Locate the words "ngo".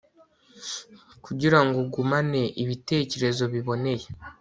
1.65-1.75